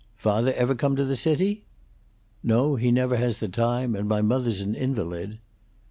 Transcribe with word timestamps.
"Father 0.17 0.51
ever 0.53 0.73
come 0.73 0.95
to 0.95 1.05
the 1.05 1.15
city?" 1.15 1.63
"No; 2.41 2.75
he 2.75 2.91
never 2.91 3.17
has 3.17 3.37
the 3.39 3.47
time; 3.47 3.95
and 3.95 4.07
my 4.09 4.23
mother's 4.23 4.61
an 4.61 4.73
invalid." 4.73 5.37